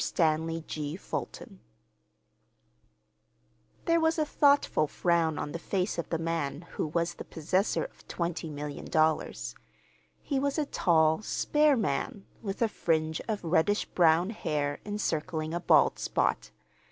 [0.03, 0.95] STANLEY G.
[0.95, 1.59] FULTON
[3.85, 7.83] There was a thoughtful frown on the face of the man who was the possessor
[7.83, 9.53] of twenty million dollars.
[10.23, 15.59] He was a tall, spare man, with a fringe of reddish brown hair encircling a
[15.59, 16.49] bald spot.